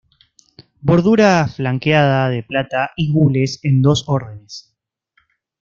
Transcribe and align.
Bordura 0.81 1.45
flanqueada 1.47 2.27
de 2.29 2.41
plata 2.41 2.89
y 2.97 3.11
gules 3.13 3.59
en 3.63 3.83
dos 3.83 4.03
órdenes. 4.07 4.73